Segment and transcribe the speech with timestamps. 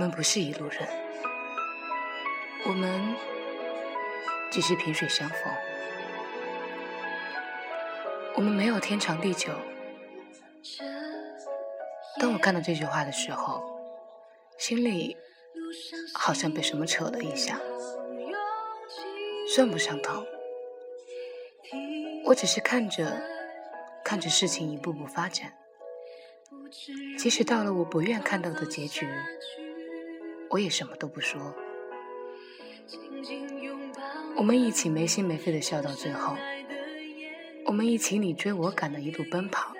[0.00, 0.88] 我们不是一路人，
[2.64, 3.14] 我们
[4.50, 5.38] 只是萍水相逢。
[8.34, 9.52] 我们没有天长地久。
[12.18, 13.62] 当我看到这句话的时候，
[14.56, 15.18] 心里
[16.14, 17.60] 好像被什么扯了一下，
[19.54, 20.26] 算不上疼。
[22.24, 23.22] 我只是看着，
[24.02, 25.52] 看着事情一步步发展。
[27.18, 29.06] 即使到了我不愿看到的结局，
[30.50, 31.54] 我也什么都不说。
[34.36, 36.36] 我们一起没心没肺的笑到最后，
[37.66, 39.72] 我们一起你追我赶的一路奔跑，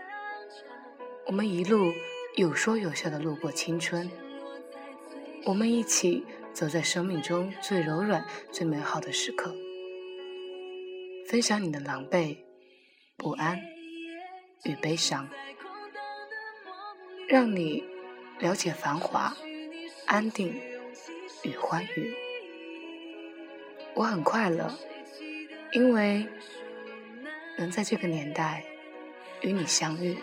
[1.27, 1.93] 我们一路
[2.37, 4.11] 有说有笑的路过青春，
[5.45, 9.55] 我们一起走在生命中最柔软、最美好的时刻，
[11.27, 12.37] 分享你的狼狈、
[13.17, 13.59] 不安
[14.65, 15.29] 与悲伤。
[17.29, 17.85] 让你
[18.41, 19.37] 了解繁华、
[20.11, 20.61] 安定
[21.45, 22.13] 与欢愉。
[23.95, 24.77] 我很快乐，
[25.71, 26.27] 因为
[27.57, 28.65] 能在这个年代
[29.41, 30.19] 与你相遇。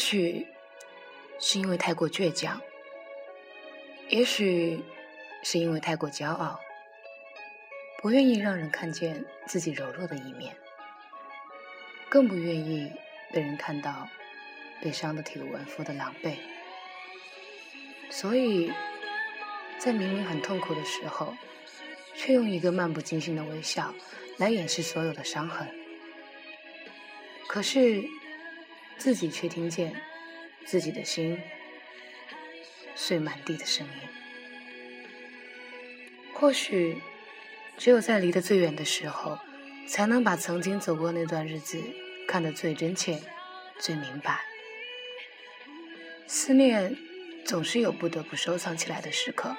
[0.00, 0.46] 也许
[1.38, 2.58] 是因为太过倔强，
[4.08, 4.82] 也许
[5.42, 6.58] 是因为太过骄傲，
[7.98, 10.56] 不愿意让人看见自己柔弱的一面，
[12.08, 12.90] 更不愿意
[13.30, 14.08] 被人看到
[14.80, 16.36] 被伤得体无完肤的狼狈。
[18.08, 18.72] 所以，
[19.76, 21.36] 在明明很痛苦的时候，
[22.14, 23.94] 却用一个漫不经心的微笑
[24.38, 25.68] 来掩饰所有的伤痕。
[27.46, 28.02] 可是。
[29.00, 29.98] 自己却听见
[30.66, 31.40] 自己的心
[32.94, 33.92] 碎满地的声音。
[36.34, 37.00] 或许，
[37.78, 39.38] 只有在离得最远的时候，
[39.88, 41.82] 才能把曾经走过那段日子
[42.28, 43.18] 看得最真切、
[43.78, 44.42] 最明白。
[46.26, 46.94] 思念
[47.46, 49.56] 总是有不得不收藏起来的时刻，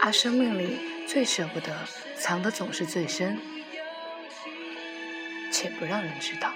[0.00, 1.86] 而生命里最舍不得
[2.16, 3.38] 藏的总是最深，
[5.52, 6.50] 且不让人知道。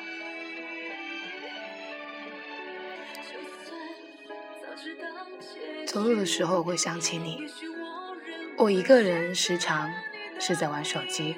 [5.89, 7.47] 走路的时候会想起你，
[8.59, 9.91] 我一个人时常
[10.39, 11.35] 是在玩手机，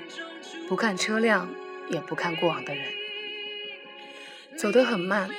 [0.69, 1.49] 不看车辆，
[1.88, 2.84] 也不看过往的人，
[4.56, 5.31] 走得很慢，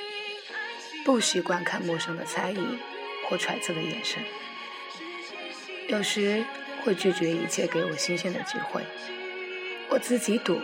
[1.04, 2.78] 不习惯看陌生的猜疑
[3.28, 4.24] 或揣测的眼神，
[5.88, 6.42] 有时
[6.82, 8.82] 会拒绝一切给我新鲜的机会，
[9.90, 10.58] 我自己赌，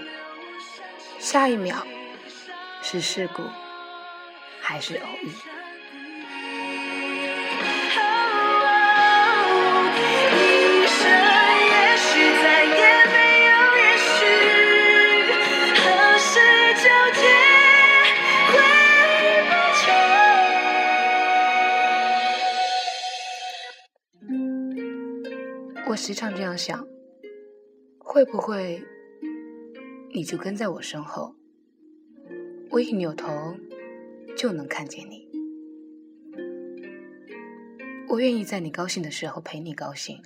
[1.18, 1.86] 下一秒
[2.80, 3.42] 是事故
[4.58, 5.28] 还是偶遇。
[26.08, 26.88] 时常这样想，
[27.98, 28.82] 会不会
[30.10, 31.34] 你就跟在我身后？
[32.70, 33.54] 我一扭头
[34.34, 35.28] 就能看见你。
[38.08, 40.18] 我愿意在你高兴的时候陪你高兴，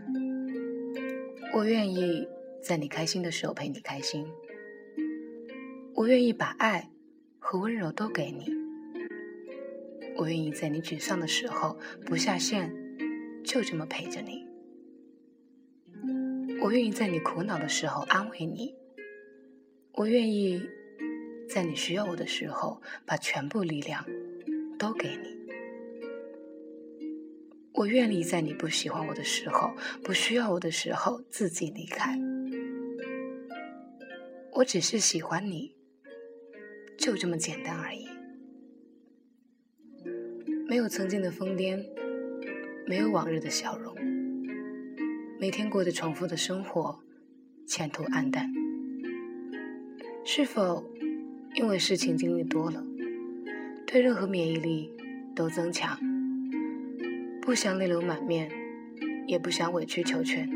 [1.52, 2.28] 我愿意
[2.62, 4.24] 在你开心的时候陪你开心，
[5.96, 6.92] 我愿意把爱
[7.40, 8.54] 和温柔都给你，
[10.16, 11.76] 我愿意在你沮丧的时候
[12.06, 12.72] 不下线，
[13.42, 14.51] 就这么陪着你。
[16.64, 18.72] 我愿意在你苦恼的时候安慰你，
[19.94, 20.62] 我愿意
[21.48, 24.06] 在你需要我的时候把全部力量
[24.78, 25.36] 都给你。
[27.74, 29.72] 我愿意在你不喜欢我的时候、
[30.04, 32.16] 不需要我的时候自己离开。
[34.52, 35.74] 我只是喜欢你，
[36.96, 38.06] 就这么简单而已。
[40.68, 41.84] 没有曾经的疯癫，
[42.86, 44.11] 没有往日的笑容。
[45.42, 47.00] 每天过着重复的生活，
[47.66, 48.48] 前途黯淡。
[50.24, 50.88] 是否
[51.56, 52.80] 因为事情经历多了，
[53.84, 54.88] 对任何免疫力
[55.34, 55.98] 都增强？
[57.42, 58.48] 不想泪流满面，
[59.26, 60.48] 也不想委曲求全，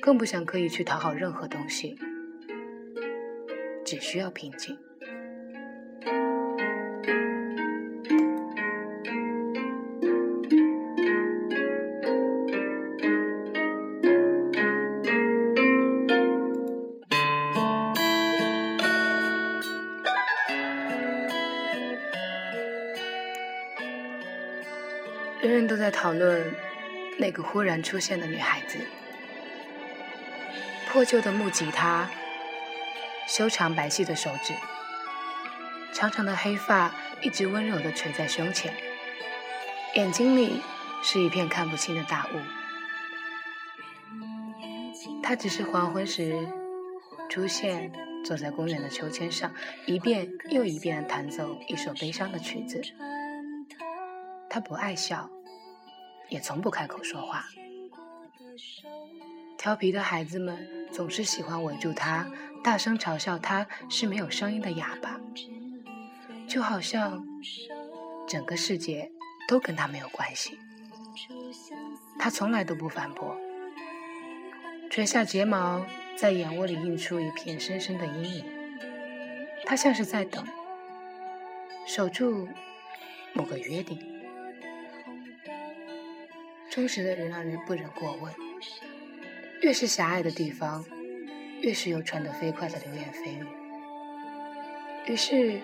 [0.00, 1.96] 更不想刻意去讨好任何东西，
[3.84, 4.76] 只需要平静。
[25.46, 26.52] 人人都在讨论
[27.18, 28.78] 那个忽然出现的女孩子。
[30.88, 32.10] 破旧的木吉他，
[33.28, 34.52] 修长白皙的手指，
[35.92, 38.74] 长长的黑发一直温柔地垂在胸前，
[39.94, 40.60] 眼睛里
[41.02, 42.40] 是一片看不清的大雾。
[45.22, 46.48] 他只是黄昏时
[47.28, 47.92] 出现，
[48.24, 49.52] 坐在公园的秋千上，
[49.86, 52.82] 一遍又一遍地弹奏一首悲伤的曲子。
[54.48, 55.28] 他不爱笑，
[56.28, 57.44] 也从不开口说话。
[59.58, 62.26] 调皮的孩子们总是喜欢围住他，
[62.62, 65.20] 大声嘲笑他是没有声音的哑巴，
[66.46, 67.24] 就好像
[68.28, 69.10] 整个世界
[69.48, 70.58] 都跟他没有关系。
[72.18, 73.36] 他从来都不反驳，
[74.90, 75.84] 垂下睫毛，
[76.16, 78.44] 在眼窝里印出一片深深的阴影。
[79.64, 80.46] 他像是在等，
[81.86, 82.48] 守住
[83.32, 84.15] 某个约定。
[86.76, 88.30] 忠实的人让人不忍过问。
[89.62, 90.84] 越是狭隘的地方，
[91.62, 93.46] 越是有传得飞快的流言蜚语。
[95.06, 95.58] 于是，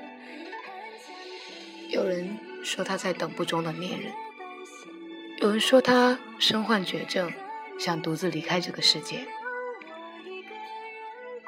[1.90, 4.10] 有人说他在等不中的恋人，
[5.42, 7.30] 有人说他身患绝症，
[7.78, 9.26] 想独自离开这个世界。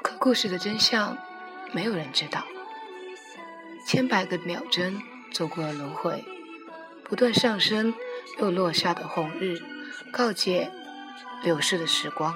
[0.02, 1.16] 可故事的真相，
[1.72, 2.44] 没有人知道。
[3.86, 5.00] 千百个秒针
[5.32, 6.22] 走过了轮回，
[7.02, 7.94] 不断上升
[8.38, 9.58] 又落下的红日，
[10.12, 10.70] 告诫。
[11.42, 12.34] 流逝的时光，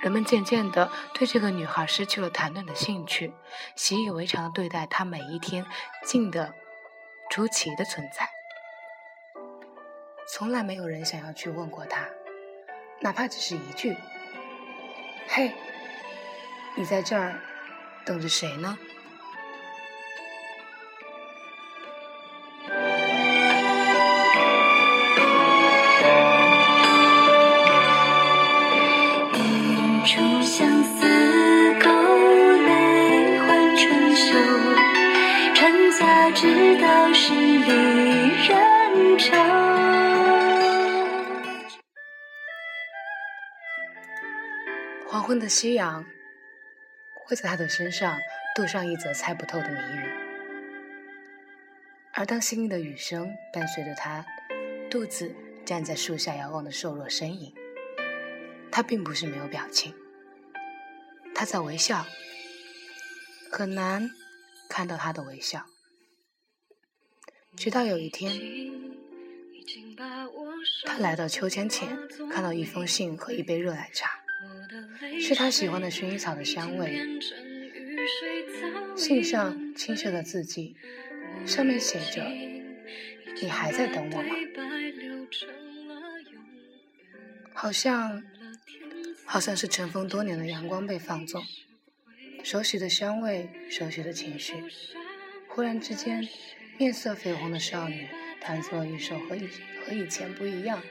[0.00, 3.34] 人们渐渐地对这个女孩失去了谈论的兴趣，
[3.76, 5.66] 习以为常的对待她每一天
[6.06, 6.54] 静的
[7.28, 8.30] 出奇的存在。
[10.26, 12.08] 从来没有人想要去问过她，
[13.00, 13.94] 哪怕只是一句
[15.28, 15.52] ：“嘿，
[16.76, 17.38] 你在这儿
[18.06, 18.78] 等着谁呢？”
[45.38, 46.04] 的夕阳
[47.24, 48.18] 会在他的身上
[48.54, 50.08] 镀上一则猜不透的谜语，
[52.12, 54.24] 而当淅沥的雨声伴随着他
[54.90, 55.34] 独自
[55.64, 57.54] 站在树下遥望的瘦弱身影，
[58.70, 59.94] 他并不是没有表情，
[61.34, 62.06] 他在微笑，
[63.50, 64.10] 很难
[64.68, 65.66] 看到他的微笑。
[67.56, 68.32] 直到有一天，
[70.84, 71.96] 他来到秋千前，
[72.30, 74.23] 看到一封信和一杯热奶茶。
[75.20, 77.00] 是他喜欢的薰衣草的香味。
[78.96, 80.76] 信上清秀的字迹，
[81.46, 82.22] 上面写着
[83.40, 84.34] ：“你还在等我吗？”
[87.52, 88.22] 好像，
[89.24, 91.42] 好像是尘封多年的阳光被放纵，
[92.42, 94.54] 熟悉的香味，熟悉的情绪。
[95.48, 96.28] 忽然之间，
[96.78, 98.06] 面色绯红的少女
[98.40, 99.48] 弹奏了一首和以
[99.86, 100.82] 和以前不一样，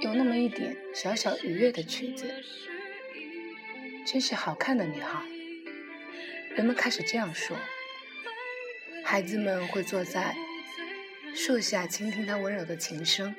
[0.00, 2.26] 有那么一点小小愉悦的曲子。
[4.06, 5.20] 真是好看的女孩，
[6.54, 7.56] 人们开始这样说。
[9.04, 10.36] 孩子们会坐在
[11.34, 13.34] 树下倾听她温柔的琴声，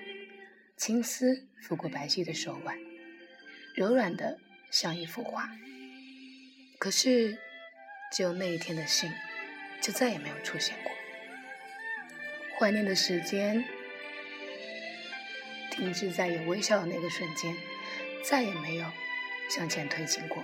[0.76, 2.78] 青丝拂过白皙的手腕，
[3.76, 5.50] 柔软的像一幅画。
[6.78, 7.38] 可是，
[8.12, 9.10] 只有那一天的信，
[9.80, 10.92] 就再也没有出现过。
[12.60, 13.64] 怀念的时间
[15.72, 17.56] 停滞在有微笑的那个瞬间，
[18.22, 18.86] 再也没有。
[19.50, 20.44] 向前推进过。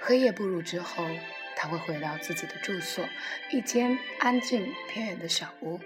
[0.00, 1.08] 黑夜步入之后，
[1.54, 3.08] 他会回到自己的住所，
[3.52, 5.78] 一间安静偏远的小屋。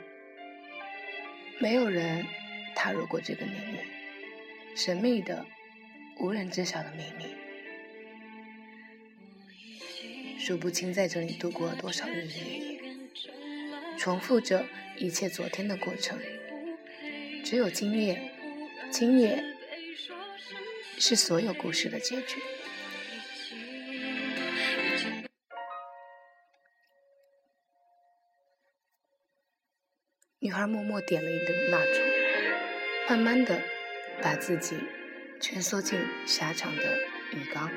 [1.58, 2.24] 没有人
[2.74, 3.78] 踏入过这个领域，
[4.74, 5.44] 神秘的、
[6.18, 7.34] 无人知晓的秘密。
[10.38, 12.80] 数不清在这里度过了多少日日夜夜，
[13.98, 14.64] 重复着
[14.96, 16.18] 一切昨天的过程。
[17.44, 18.30] 只有今夜，
[18.90, 19.55] 今夜。
[20.98, 22.40] 是所有故事的结局。
[30.38, 32.00] 女孩默默点了一根蜡烛，
[33.08, 33.60] 慢慢的
[34.22, 34.76] 把自己
[35.40, 36.98] 蜷缩进狭长的
[37.32, 37.70] 浴缸。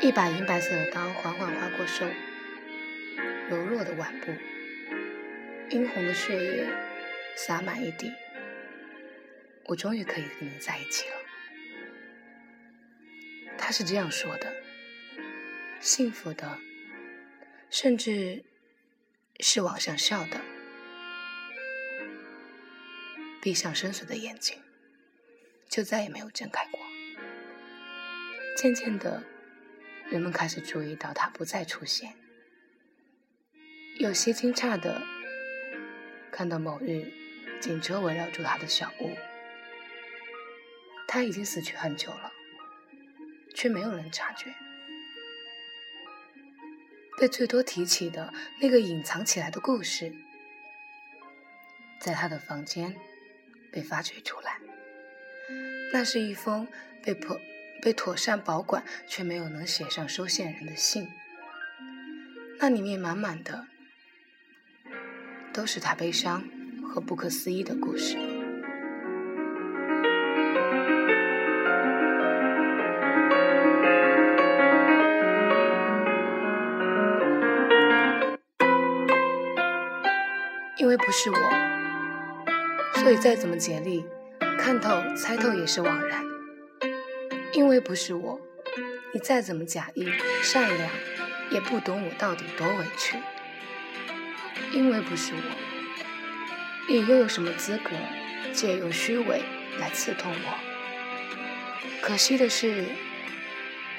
[0.00, 2.04] 一把银白色的刀缓缓划过手
[3.48, 4.32] 柔弱的腕部，
[5.68, 6.66] 殷红的血液
[7.36, 8.12] 洒满一地。
[9.66, 11.29] 我终于可以跟你在一起了。
[13.62, 14.52] 他是这样说的
[15.80, 16.58] ：“幸福的，
[17.68, 18.42] 甚至
[19.38, 20.40] 是往上笑的，
[23.40, 24.58] 闭上深邃的眼睛，
[25.68, 26.80] 就再也没有睁开过。
[28.56, 29.22] 渐渐的，
[30.10, 32.14] 人们开始注意到他不再出现，
[33.98, 35.00] 有些惊诧的
[36.32, 37.12] 看到某日
[37.60, 39.16] 警车围绕住他的小屋，
[41.06, 42.32] 他已经死去很久了，
[43.54, 44.54] 却没有人察觉。
[47.18, 50.10] 被最多提起的那个隐藏起来的故事，
[52.00, 52.96] 在他的房间
[53.70, 54.58] 被发掘出来。
[55.92, 56.66] 那是一封
[57.02, 57.38] 被妥
[57.82, 61.08] 被妥善保管却没有能写上收件人的信，
[62.58, 63.66] 那里面满满的
[65.52, 66.42] 都是他悲伤
[66.82, 68.29] 和不可思议的故事。
[81.04, 84.04] 不是我，所以再怎么竭力
[84.58, 86.24] 看透、猜透也是枉然。
[87.52, 88.40] 因为不是我，
[89.12, 90.08] 你再怎么假意
[90.42, 90.90] 善良，
[91.50, 93.16] 也不懂我到底多委屈。
[94.72, 95.40] 因为不是我，
[96.88, 97.90] 你又有什么资格
[98.52, 99.42] 借用虚伪
[99.80, 100.58] 来刺痛我？
[102.00, 102.84] 可惜的是，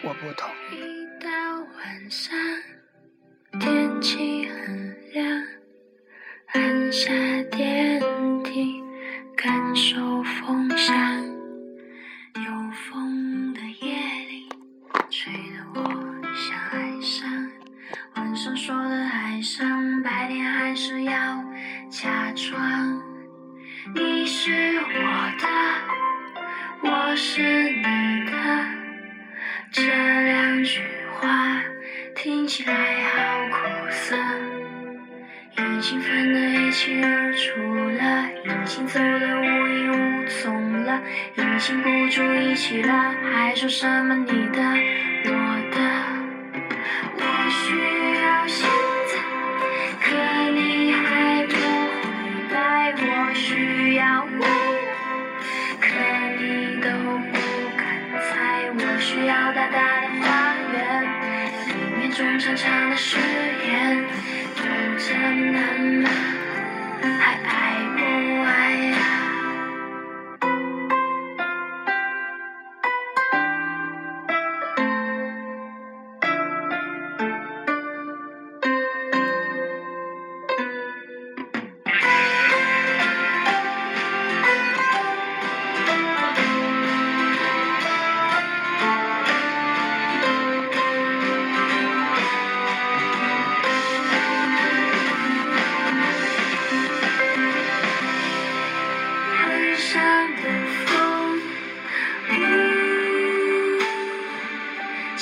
[0.01, 0.49] 我不同。
[0.71, 1.29] 一到
[1.75, 2.33] 晚上，
[3.59, 4.40] 天气。
[7.03, 7.09] 下
[7.49, 7.99] 电
[8.43, 8.79] 梯，
[9.35, 10.95] 感受风向。
[12.35, 13.95] 有风的夜
[14.29, 14.47] 里，
[15.09, 15.81] 吹得我
[16.35, 17.27] 想爱上。
[18.13, 21.43] 晚上说的爱上，白天还是要
[21.89, 23.01] 假装。
[23.95, 25.47] 你是我的，
[26.87, 27.81] 我是你
[28.29, 28.65] 的，
[29.71, 30.81] 这两句
[31.15, 31.63] 话
[32.15, 34.15] 听起来好苦涩。
[35.81, 37.59] 已经分得一清二楚
[37.97, 41.01] 了，已经走得无影无踪了，
[41.33, 44.61] 已经不住一起了，还说什么你的
[45.25, 45.31] 我
[45.73, 45.81] 的？
[47.17, 47.73] 我需
[48.21, 48.69] 要现
[49.09, 49.17] 在，
[50.03, 50.13] 可
[50.51, 52.93] 你还不回来。
[52.93, 54.39] 我需要未
[54.85, 54.93] 来，
[55.81, 55.89] 可
[56.37, 56.91] 你都
[57.31, 57.33] 不
[57.75, 57.81] 敢
[58.21, 58.29] 猜。
[58.69, 60.29] 我需要大大的花
[60.73, 60.77] 园，
[61.69, 63.17] 里面种长长的树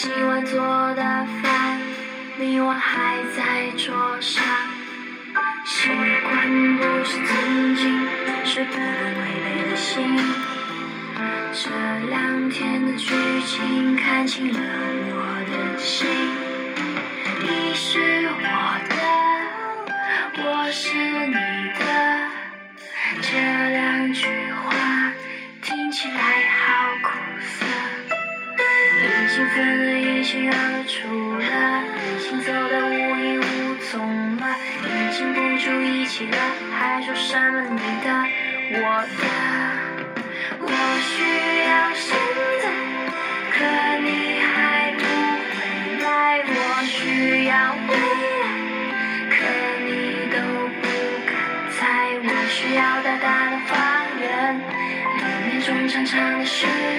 [0.01, 0.57] 今晚做
[0.93, 1.03] 的
[1.43, 1.77] 饭
[2.37, 4.41] 你我还在桌上
[5.65, 5.89] 习
[6.23, 8.07] 惯不是曾经
[8.45, 8.87] 是不能
[9.19, 10.17] 违背的心
[11.51, 11.69] 这
[12.07, 13.13] 两天的剧
[13.45, 15.19] 情看清了我
[15.51, 16.07] 的心
[17.41, 18.95] 你是我的
[20.45, 20.95] 我是
[21.27, 21.33] 你
[21.77, 21.83] 的
[23.21, 23.37] 这
[23.71, 24.38] 两句
[29.39, 31.47] 已经分得一清二楚了，
[32.03, 34.43] 已经走得无影无踪了，
[34.83, 36.37] 已经不住一起了，
[36.77, 38.11] 还说什么你的，
[38.73, 38.83] 我
[39.15, 39.23] 的。
[40.59, 40.67] 我
[40.99, 41.23] 需
[41.69, 42.19] 要现
[42.59, 42.67] 在，
[43.55, 43.63] 可
[44.03, 45.01] 你还不
[45.55, 45.57] 回
[46.03, 46.43] 来。
[46.43, 46.51] 我
[46.83, 47.51] 需要
[47.87, 47.95] 未
[48.43, 48.43] 来，
[49.31, 49.39] 可
[49.85, 49.87] 你
[50.35, 50.35] 都
[50.81, 50.83] 不
[51.25, 51.31] 敢
[51.71, 51.79] 猜。
[52.21, 53.71] 我需要大大的花
[54.19, 54.21] 园，
[55.15, 56.98] 里面种长长的誓言。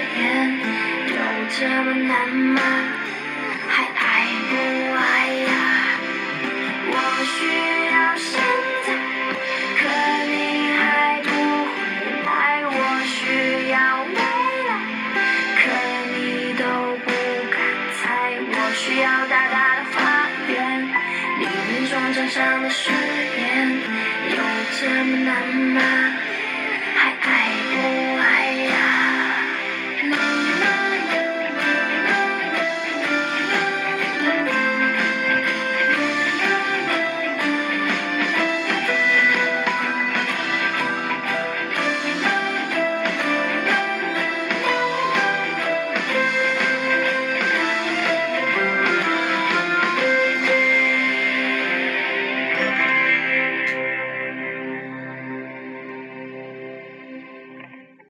[1.61, 3.00] 这么难吗？